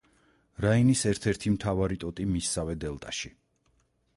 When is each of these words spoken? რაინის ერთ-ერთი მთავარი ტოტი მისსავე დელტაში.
რაინის 0.65 1.03
ერთ-ერთი 1.11 1.53
მთავარი 1.57 1.99
ტოტი 2.05 2.25
მისსავე 2.33 2.77
დელტაში. 2.85 3.33